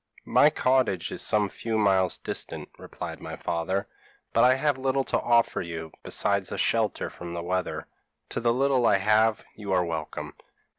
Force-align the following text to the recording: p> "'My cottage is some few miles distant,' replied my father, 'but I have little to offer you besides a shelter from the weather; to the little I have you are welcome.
p> 0.25 0.31
"'My 0.31 0.49
cottage 0.49 1.11
is 1.11 1.21
some 1.21 1.47
few 1.47 1.77
miles 1.77 2.17
distant,' 2.17 2.69
replied 2.79 3.21
my 3.21 3.35
father, 3.35 3.87
'but 4.33 4.43
I 4.43 4.55
have 4.55 4.79
little 4.79 5.03
to 5.03 5.19
offer 5.21 5.61
you 5.61 5.91
besides 6.01 6.51
a 6.51 6.57
shelter 6.57 7.07
from 7.11 7.35
the 7.35 7.43
weather; 7.43 7.85
to 8.29 8.39
the 8.39 8.51
little 8.51 8.87
I 8.87 8.97
have 8.97 9.45
you 9.53 9.71
are 9.73 9.85
welcome. 9.85 10.33